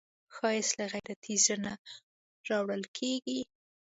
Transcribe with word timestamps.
ښایست 0.35 0.73
له 0.79 0.85
غیرتي 0.93 1.35
زړه 1.45 1.57
نه 1.65 1.73
راولاړیږي 2.49 3.39